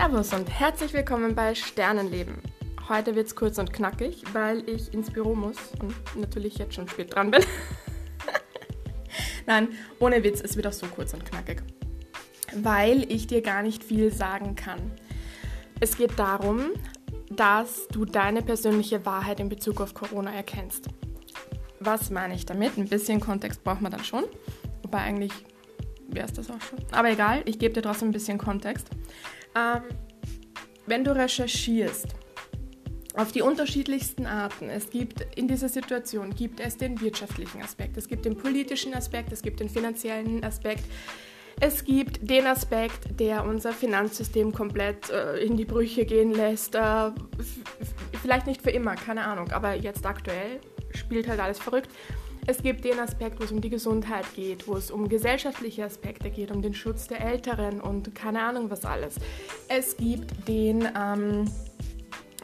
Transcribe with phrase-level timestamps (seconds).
[0.00, 2.38] Servus und herzlich willkommen bei Sternenleben.
[2.88, 6.88] Heute wird es kurz und knackig, weil ich ins Büro muss und natürlich jetzt schon
[6.88, 7.44] spät dran bin.
[9.46, 9.68] Nein,
[9.98, 11.62] ohne Witz, es wird auch so kurz und knackig,
[12.54, 14.80] weil ich dir gar nicht viel sagen kann.
[15.80, 16.70] Es geht darum,
[17.28, 20.86] dass du deine persönliche Wahrheit in Bezug auf Corona erkennst.
[21.78, 22.78] Was meine ich damit?
[22.78, 24.24] Ein bisschen Kontext braucht man dann schon,
[24.82, 25.32] wobei eigentlich
[26.08, 26.78] wäre es das auch schon.
[26.90, 28.88] Aber egal, ich gebe dir trotzdem ein bisschen Kontext.
[29.54, 29.82] Ähm,
[30.86, 32.08] wenn du recherchierst
[33.14, 38.08] auf die unterschiedlichsten Arten, es gibt in dieser Situation, gibt es den wirtschaftlichen Aspekt, es
[38.08, 40.84] gibt den politischen Aspekt, es gibt den finanziellen Aspekt,
[41.60, 46.74] es gibt den Aspekt, der unser Finanzsystem komplett äh, in die Brüche gehen lässt.
[46.74, 47.10] Äh,
[48.22, 50.60] vielleicht nicht für immer, keine Ahnung, aber jetzt aktuell
[50.94, 51.90] spielt halt alles verrückt.
[52.46, 56.30] Es gibt den Aspekt, wo es um die Gesundheit geht, wo es um gesellschaftliche Aspekte
[56.30, 59.16] geht, um den Schutz der Älteren und keine Ahnung was alles.
[59.68, 61.50] Es gibt den, ähm,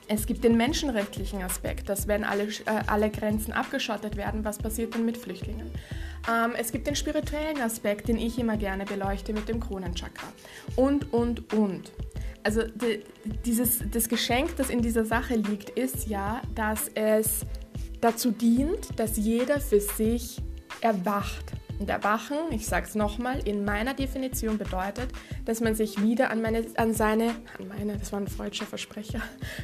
[0.08, 4.94] es gibt den menschenrechtlichen Aspekt, dass wenn alle, äh, alle Grenzen abgeschottet werden, was passiert
[4.94, 5.70] dann mit Flüchtlingen?
[6.28, 10.27] Ähm, es gibt den spirituellen Aspekt, den ich immer gerne beleuchte mit dem Kronenchakra.
[10.77, 11.91] Und, und, und.
[12.42, 13.03] Also die,
[13.44, 17.41] dieses, das Geschenk, das in dieser Sache liegt, ist ja, dass es
[18.00, 20.42] dazu dient, dass jeder für sich
[20.80, 21.52] erwacht.
[21.78, 25.10] Und erwachen, ich sage es nochmal, in meiner Definition bedeutet,
[25.44, 29.20] dass man sich wieder an, meine, an seine, an meine, das war ein freudscher Versprecher,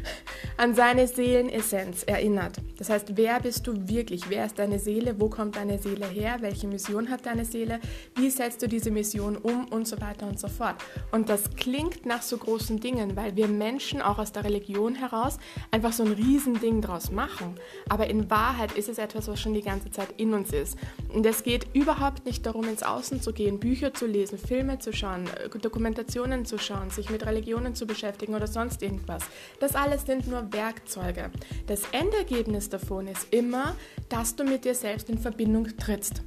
[0.58, 2.58] an seine Seelenessenz erinnert.
[2.76, 4.28] Das heißt, wer bist du wirklich?
[4.28, 5.18] Wer ist deine Seele?
[5.18, 6.36] Wo kommt deine Seele her?
[6.40, 7.80] Welche Mission hat deine Seele?
[8.14, 9.66] Wie setzt du diese Mission um?
[9.68, 10.76] Und so weiter und so fort.
[11.12, 15.38] Und das klingt nach so großen Dingen, weil wir Menschen auch aus der Religion heraus
[15.70, 17.54] einfach so ein Riesending draus machen.
[17.88, 20.76] Aber in Wahrheit ist es etwas, was schon die ganze Zeit in uns ist.
[21.12, 24.80] Und es geht überhaupt überhaupt nicht darum, ins Außen zu gehen, Bücher zu lesen, Filme
[24.80, 29.22] zu schauen, äh, Dokumentationen zu schauen, sich mit Religionen zu beschäftigen oder sonst irgendwas.
[29.60, 31.30] Das alles sind nur Werkzeuge.
[31.68, 33.76] Das Endergebnis davon ist immer,
[34.08, 36.22] dass du mit dir selbst in Verbindung trittst.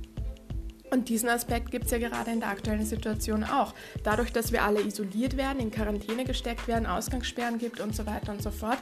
[0.91, 3.73] Und diesen Aspekt gibt es ja gerade in der aktuellen Situation auch.
[4.05, 8.31] Dadurch, dass wir alle isoliert werden, in Quarantäne gesteckt werden, Ausgangssperren gibt und so weiter
[8.31, 8.77] und so fort,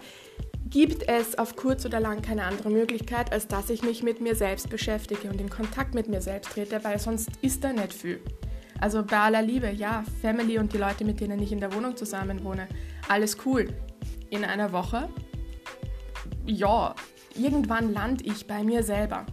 [0.73, 4.35] gibt es auf kurz oder lang keine andere Möglichkeit, als dass ich mich mit mir
[4.35, 8.19] selbst beschäftige und in Kontakt mit mir selbst trete, weil sonst ist da nicht viel.
[8.81, 11.95] Also bei aller Liebe, ja, Family und die Leute, mit denen ich in der Wohnung
[11.95, 12.67] zusammen wohne,
[13.07, 13.71] alles cool.
[14.31, 15.09] In einer Woche,
[16.47, 16.95] ja,
[17.35, 19.27] irgendwann lande ich bei mir selber.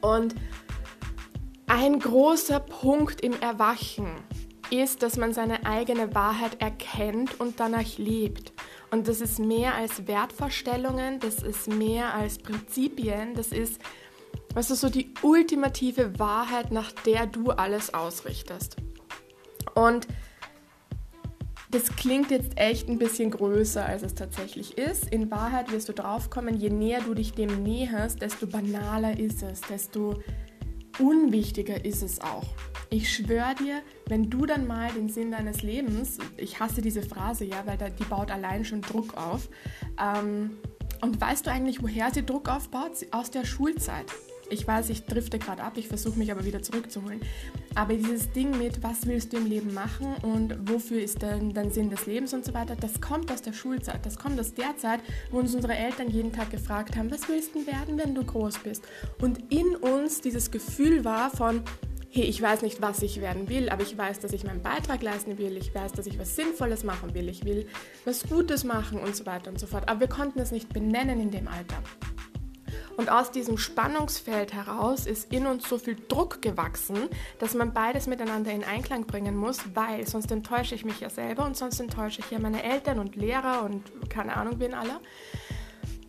[0.00, 0.34] Und
[1.68, 4.16] ein großer Punkt im Erwachen
[4.70, 8.52] ist, dass man seine eigene Wahrheit erkennt und danach lebt.
[8.90, 13.80] Und das ist mehr als Wertvorstellungen, das ist mehr als Prinzipien, das ist,
[14.52, 18.76] was ist so die ultimative Wahrheit, nach der du alles ausrichtest.
[19.74, 20.08] Und
[21.70, 25.08] das klingt jetzt echt ein bisschen größer, als es tatsächlich ist.
[25.08, 29.60] In Wahrheit wirst du draufkommen, je näher du dich dem näherst, desto banaler ist es,
[29.60, 30.20] desto
[30.98, 32.46] unwichtiger ist es auch.
[32.92, 37.44] Ich schwöre dir, wenn du dann mal den Sinn deines Lebens, ich hasse diese Phrase
[37.44, 39.48] ja, weil die baut allein schon Druck auf.
[39.96, 40.58] Ähm,
[41.00, 42.92] und weißt du eigentlich, woher sie Druck aufbaut?
[43.12, 44.06] Aus der Schulzeit.
[44.50, 47.20] Ich weiß, ich drifte gerade ab, ich versuche mich aber wieder zurückzuholen.
[47.76, 51.70] Aber dieses Ding mit, was willst du im Leben machen und wofür ist denn dein
[51.70, 54.04] Sinn des Lebens und so weiter, das kommt aus der Schulzeit.
[54.04, 54.98] Das kommt aus der Zeit,
[55.30, 58.58] wo uns unsere Eltern jeden Tag gefragt haben, was willst du werden, wenn du groß
[58.58, 58.82] bist?
[59.22, 61.62] Und in uns dieses Gefühl war von,
[62.12, 65.00] hey, ich weiß nicht, was ich werden will, aber ich weiß, dass ich meinen Beitrag
[65.02, 67.66] leisten will, ich weiß, dass ich was Sinnvolles machen will, ich will
[68.04, 69.88] was Gutes machen und so weiter und so fort.
[69.88, 71.76] Aber wir konnten es nicht benennen in dem Alter.
[72.96, 78.06] Und aus diesem Spannungsfeld heraus ist in uns so viel Druck gewachsen, dass man beides
[78.06, 82.20] miteinander in Einklang bringen muss, weil sonst enttäusche ich mich ja selber und sonst enttäusche
[82.20, 85.00] ich ja meine Eltern und Lehrer und keine Ahnung wen aller.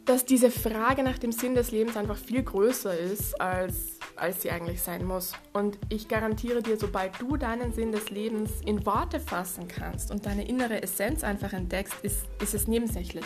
[0.06, 3.91] Dass diese Frage nach dem Sinn des Lebens einfach viel größer ist als
[4.22, 5.34] als sie eigentlich sein muss.
[5.52, 10.26] Und ich garantiere dir, sobald du deinen Sinn des Lebens in Worte fassen kannst und
[10.26, 13.26] deine innere Essenz einfach entdeckst, ist, ist es nebensächlich.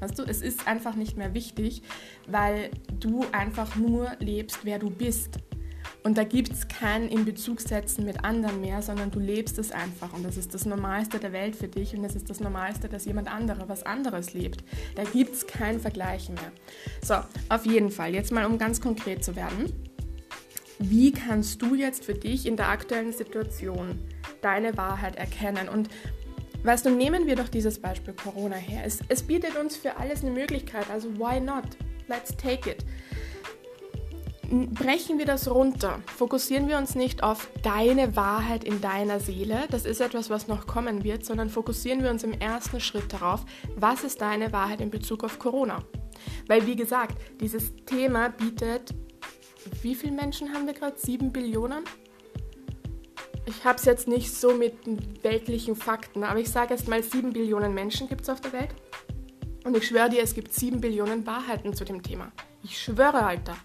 [0.00, 1.82] Weißt du, es ist einfach nicht mehr wichtig,
[2.26, 5.38] weil du einfach nur lebst, wer du bist.
[6.02, 9.72] Und da gibt es kein in Bezug setzen mit anderen mehr, sondern du lebst es
[9.72, 10.12] einfach.
[10.12, 13.06] Und das ist das Normalste der Welt für dich und das ist das Normalste, dass
[13.06, 14.62] jemand anderer was anderes lebt.
[14.94, 16.52] Da gibt es kein Vergleichen mehr.
[17.02, 17.14] So,
[17.48, 19.72] auf jeden Fall, jetzt mal um ganz konkret zu werden
[20.78, 23.98] wie kannst du jetzt für dich in der aktuellen Situation
[24.42, 25.68] deine Wahrheit erkennen?
[25.68, 25.88] Und
[26.62, 28.82] weißt du, nehmen wir doch dieses Beispiel Corona her.
[28.84, 31.64] Es, es bietet uns für alles eine Möglichkeit, also why not?
[32.08, 32.84] Let's take it.
[34.48, 36.00] brechen wir das runter.
[36.16, 40.66] Fokussieren wir uns nicht auf deine Wahrheit in deiner Seele, das ist etwas, was noch
[40.66, 43.44] kommen wird, sondern fokussieren wir uns im ersten Schritt darauf,
[43.74, 45.82] was ist deine Wahrheit in Bezug auf Corona.
[46.46, 48.94] Weil, wie gesagt, dieses Thema bietet,
[49.82, 50.96] wie viele Menschen haben wir gerade?
[50.98, 51.84] Sieben Billionen?
[53.46, 54.74] Ich habe es jetzt nicht so mit
[55.22, 58.70] weltlichen Fakten, aber ich sage erst mal, sieben Billionen Menschen gibt es auf der Welt.
[59.64, 62.32] Und ich schwöre dir, es gibt sieben Billionen Wahrheiten zu dem Thema.
[62.62, 63.56] Ich schwöre, Alter.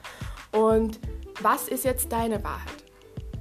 [0.51, 0.99] Und
[1.41, 2.83] was ist jetzt deine Wahrheit?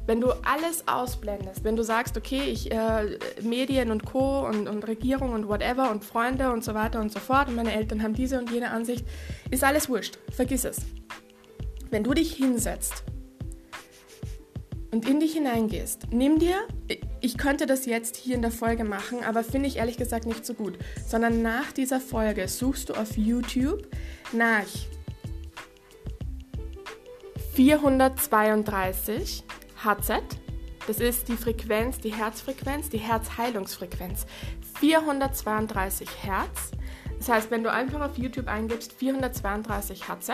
[0.07, 4.47] Wenn du alles ausblendest, wenn du sagst, okay, ich äh, Medien und Co.
[4.47, 7.73] Und, und Regierung und whatever und Freunde und so weiter und so fort und meine
[7.73, 9.07] Eltern haben diese und jene Ansicht,
[9.51, 10.19] ist alles wurscht.
[10.31, 10.81] Vergiss es.
[11.91, 13.03] Wenn du dich hinsetzt
[14.93, 16.57] und in dich hineingehst, nimm dir,
[17.21, 20.47] ich könnte das jetzt hier in der Folge machen, aber finde ich ehrlich gesagt nicht
[20.47, 23.89] so gut, sondern nach dieser Folge suchst du auf YouTube
[24.33, 24.67] nach
[27.55, 29.45] 432
[29.85, 30.13] Hz.
[30.87, 34.27] Das ist die Frequenz, die Herzfrequenz, die Herzheilungsfrequenz.
[34.79, 36.71] 432 Hertz.
[37.19, 40.31] Das heißt, wenn du einfach auf YouTube eingibst 432 Hz,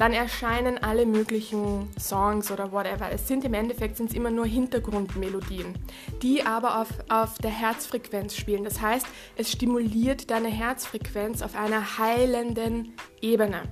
[0.00, 3.12] dann erscheinen alle möglichen Songs oder whatever.
[3.12, 5.74] Es sind im Endeffekt sind's immer nur Hintergrundmelodien,
[6.22, 8.64] die aber auf, auf der Herzfrequenz spielen.
[8.64, 9.06] Das heißt,
[9.36, 13.64] es stimuliert deine Herzfrequenz auf einer heilenden Ebene.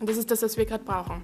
[0.00, 1.22] Und das ist das, was wir gerade brauchen.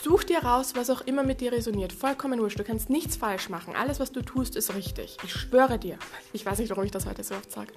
[0.00, 1.92] Such dir raus, was auch immer mit dir resoniert.
[1.92, 2.60] Vollkommen wurscht.
[2.60, 3.74] Du kannst nichts falsch machen.
[3.74, 5.16] Alles, was du tust, ist richtig.
[5.24, 5.98] Ich schwöre dir.
[6.32, 7.72] Ich weiß nicht, warum ich das heute so oft sage.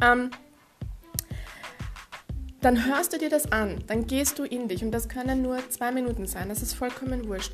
[0.00, 0.30] Ähm,
[2.60, 3.82] dann hörst du dir das an.
[3.86, 4.84] Dann gehst du in dich.
[4.84, 6.48] Und das können nur zwei Minuten sein.
[6.48, 7.52] Das ist vollkommen wurscht.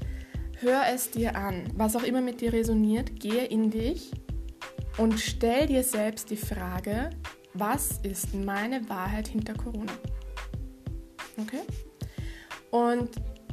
[0.60, 1.64] Hör es dir an.
[1.76, 4.10] Was auch immer mit dir resoniert, gehe in dich
[4.98, 7.10] und stell dir selbst die Frage,
[7.52, 9.92] was ist meine Wahrheit hinter Corona?
[11.38, 11.60] Okay?
[12.70, 13.10] Und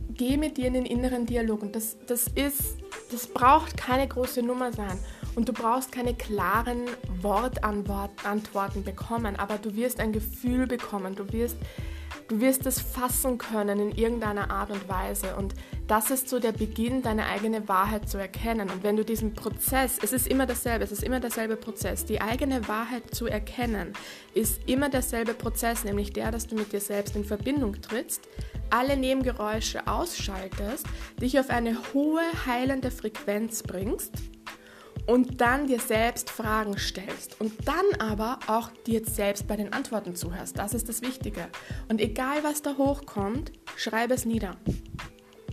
[0.10, 1.62] geh mit dir in den inneren Dialog.
[1.62, 2.78] Und das, das ist,
[3.12, 4.98] das braucht keine große Nummer sein.
[5.36, 6.86] Und du brauchst keine klaren
[7.22, 11.16] Wortantworten bekommen, aber du wirst ein Gefühl bekommen.
[11.16, 11.58] Du wirst,
[12.28, 15.36] du wirst es fassen können in irgendeiner Art und Weise.
[15.36, 15.56] Und
[15.88, 18.70] das ist so der Beginn, deine eigene Wahrheit zu erkennen.
[18.70, 22.06] Und wenn du diesen Prozess, es ist immer dasselbe, es ist immer derselbe Prozess.
[22.06, 23.94] Die eigene Wahrheit zu erkennen,
[24.36, 28.28] ist immer derselbe Prozess, nämlich der, dass du mit dir selbst in Verbindung trittst
[28.70, 30.88] alle Nebengeräusche ausschaltest,
[31.22, 34.14] dich auf eine hohe heilende Frequenz bringst
[35.06, 40.16] und dann dir selbst Fragen stellst und dann aber auch dir selbst bei den Antworten
[40.16, 40.58] zuhörst.
[40.58, 41.48] Das ist das Wichtige.
[41.90, 44.56] Und egal was da hochkommt, schreibe es nieder.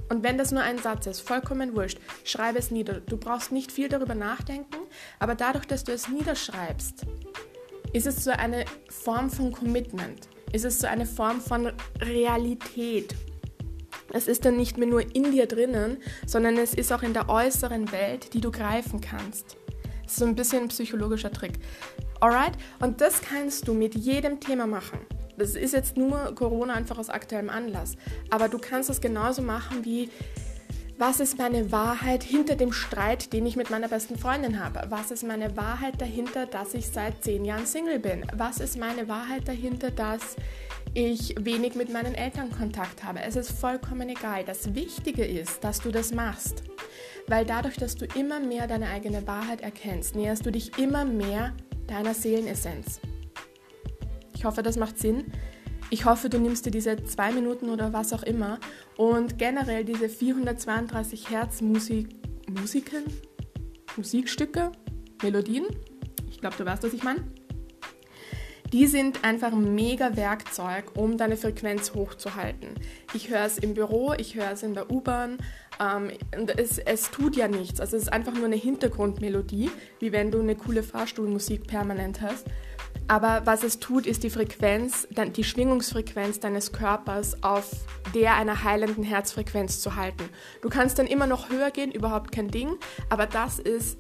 [0.09, 3.01] Und wenn das nur ein Satz ist, vollkommen wurscht, schreibe es nieder.
[3.01, 4.77] Du brauchst nicht viel darüber nachdenken,
[5.19, 7.07] aber dadurch, dass du es niederschreibst,
[7.93, 13.15] ist es so eine Form von Commitment ist es so eine Form von Realität.
[14.13, 17.29] Es ist dann nicht mehr nur in dir drinnen, sondern es ist auch in der
[17.29, 19.57] äußeren Welt, die du greifen kannst.
[20.03, 21.59] Das ist so ein bisschen ein psychologischer Trick.
[22.21, 22.53] Alright?
[22.81, 24.99] Und das kannst du mit jedem Thema machen.
[25.39, 27.97] Das ist jetzt nur Corona einfach aus aktuellem Anlass.
[28.29, 30.11] Aber du kannst es genauso machen wie
[31.01, 34.83] was ist meine Wahrheit hinter dem Streit, den ich mit meiner besten Freundin habe?
[34.91, 38.27] Was ist meine Wahrheit dahinter, dass ich seit zehn Jahren Single bin?
[38.35, 40.37] Was ist meine Wahrheit dahinter, dass
[40.95, 43.21] ich wenig mit meinen Eltern Kontakt habe?
[43.21, 44.45] Es ist vollkommen egal.
[44.45, 46.63] Das Wichtige ist, dass du das machst.
[47.27, 51.55] Weil dadurch, dass du immer mehr deine eigene Wahrheit erkennst, näherst du dich immer mehr
[51.87, 53.01] deiner Seelenessenz.
[54.35, 55.33] Ich hoffe, das macht Sinn.
[55.91, 58.59] Ich hoffe, du nimmst dir diese zwei Minuten oder was auch immer
[58.97, 62.09] und generell diese 432 Hertz Musik,
[62.49, 63.05] Musiken,
[63.97, 64.71] Musikstücke,
[65.23, 65.67] Melodien.
[66.31, 67.25] Ich glaube, du weißt, was ich meine.
[68.73, 72.69] Die sind einfach ein mega Werkzeug, um deine Frequenz hochzuhalten.
[73.15, 75.39] Ich höre es im Büro, ich höre es in der U-Bahn.
[75.81, 76.13] Ähm,
[76.57, 77.81] es, es tut ja nichts.
[77.81, 82.47] Also es ist einfach nur eine Hintergrundmelodie, wie wenn du eine coole Fahrstuhlmusik permanent hast.
[83.09, 87.69] Aber was es tut, ist die Frequenz, die Schwingungsfrequenz deines Körpers auf
[88.15, 90.29] der einer heilenden Herzfrequenz zu halten.
[90.63, 92.77] Du kannst dann immer noch höher gehen, überhaupt kein Ding,
[93.09, 93.99] aber das ist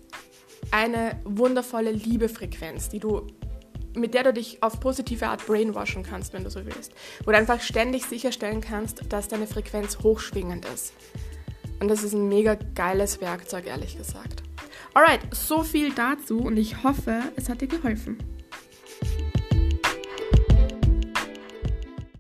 [0.71, 3.27] eine wundervolle Liebefrequenz, die du
[3.95, 6.93] mit der du dich auf positive Art brainwashen kannst, wenn du so willst.
[7.25, 10.93] Wo du einfach ständig sicherstellen kannst, dass deine Frequenz hochschwingend ist.
[11.81, 14.43] Und das ist ein mega geiles Werkzeug, ehrlich gesagt.
[14.93, 18.19] Alright, so viel dazu und ich hoffe, es hat dir geholfen.